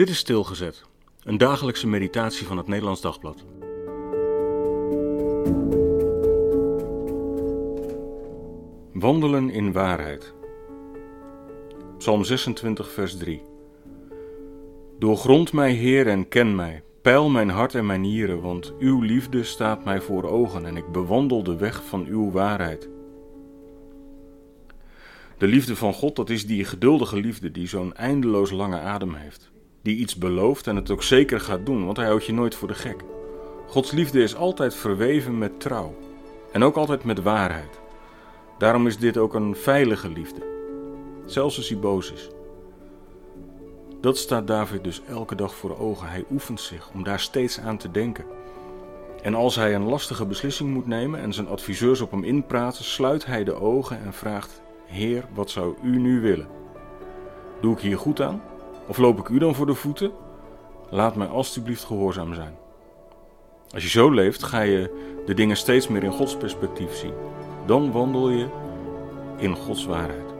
Dit 0.00 0.08
is 0.08 0.18
Stilgezet, 0.18 0.84
een 1.22 1.38
dagelijkse 1.38 1.86
meditatie 1.86 2.46
van 2.46 2.56
het 2.56 2.66
Nederlands 2.66 3.00
Dagblad. 3.00 3.44
Wandelen 8.92 9.50
in 9.50 9.72
waarheid. 9.72 10.34
Psalm 11.98 12.24
26, 12.24 12.90
vers 12.90 13.16
3. 13.16 13.42
Doorgrond 14.98 15.52
mij, 15.52 15.72
Heer, 15.72 16.06
en 16.06 16.28
ken 16.28 16.54
mij. 16.54 16.82
Peil 17.02 17.28
mijn 17.28 17.50
hart 17.50 17.74
en 17.74 17.86
mijn 17.86 18.00
nieren, 18.00 18.40
want 18.40 18.72
uw 18.78 19.00
liefde 19.00 19.44
staat 19.44 19.84
mij 19.84 20.00
voor 20.00 20.24
ogen 20.24 20.66
en 20.66 20.76
ik 20.76 20.92
bewandel 20.92 21.42
de 21.42 21.56
weg 21.56 21.84
van 21.84 22.06
uw 22.06 22.30
waarheid. 22.30 22.88
De 25.38 25.46
liefde 25.46 25.76
van 25.76 25.92
God, 25.92 26.16
dat 26.16 26.30
is 26.30 26.46
die 26.46 26.64
geduldige 26.64 27.16
liefde 27.16 27.50
die 27.50 27.68
zo'n 27.68 27.94
eindeloos 27.94 28.50
lange 28.50 28.78
adem 28.78 29.14
heeft. 29.14 29.50
Die 29.82 29.96
iets 29.96 30.16
belooft 30.16 30.66
en 30.66 30.76
het 30.76 30.90
ook 30.90 31.02
zeker 31.02 31.40
gaat 31.40 31.66
doen, 31.66 31.84
want 31.84 31.96
hij 31.96 32.06
houdt 32.06 32.26
je 32.26 32.32
nooit 32.32 32.54
voor 32.54 32.68
de 32.68 32.74
gek. 32.74 33.04
Gods 33.66 33.90
liefde 33.90 34.22
is 34.22 34.36
altijd 34.36 34.74
verweven 34.74 35.38
met 35.38 35.60
trouw 35.60 35.94
en 36.52 36.62
ook 36.62 36.76
altijd 36.76 37.04
met 37.04 37.22
waarheid. 37.22 37.80
Daarom 38.58 38.86
is 38.86 38.98
dit 38.98 39.16
ook 39.16 39.34
een 39.34 39.56
veilige 39.56 40.08
liefde, 40.08 40.42
zelfs 41.26 41.56
als 41.56 41.68
hij 41.68 41.78
boos 41.78 42.12
is. 42.12 42.30
Dat 44.00 44.18
staat 44.18 44.46
David 44.46 44.84
dus 44.84 45.02
elke 45.08 45.34
dag 45.34 45.54
voor 45.54 45.78
ogen. 45.78 46.08
Hij 46.08 46.24
oefent 46.30 46.60
zich 46.60 46.90
om 46.94 47.04
daar 47.04 47.20
steeds 47.20 47.60
aan 47.60 47.76
te 47.76 47.90
denken. 47.90 48.24
En 49.22 49.34
als 49.34 49.56
hij 49.56 49.74
een 49.74 49.88
lastige 49.88 50.26
beslissing 50.26 50.70
moet 50.70 50.86
nemen 50.86 51.20
en 51.20 51.32
zijn 51.32 51.48
adviseurs 51.48 52.00
op 52.00 52.10
hem 52.10 52.24
inpraten, 52.24 52.84
sluit 52.84 53.26
hij 53.26 53.44
de 53.44 53.54
ogen 53.54 54.00
en 54.04 54.12
vraagt: 54.12 54.62
Heer, 54.86 55.24
wat 55.34 55.50
zou 55.50 55.74
u 55.82 55.98
nu 55.98 56.20
willen? 56.20 56.48
Doe 57.60 57.74
ik 57.74 57.80
hier 57.80 57.98
goed 57.98 58.20
aan? 58.20 58.42
Of 58.86 58.98
loop 58.98 59.18
ik 59.18 59.28
u 59.28 59.38
dan 59.38 59.54
voor 59.54 59.66
de 59.66 59.74
voeten? 59.74 60.12
Laat 60.90 61.16
mij 61.16 61.26
alstublieft 61.26 61.84
gehoorzaam 61.84 62.34
zijn. 62.34 62.56
Als 63.70 63.82
je 63.82 63.88
zo 63.88 64.10
leeft, 64.10 64.42
ga 64.42 64.60
je 64.60 64.90
de 65.26 65.34
dingen 65.34 65.56
steeds 65.56 65.88
meer 65.88 66.04
in 66.04 66.12
Gods 66.12 66.36
perspectief 66.36 66.94
zien. 66.94 67.14
Dan 67.66 67.92
wandel 67.92 68.30
je 68.30 68.48
in 69.36 69.56
Gods 69.56 69.86
waarheid. 69.86 70.30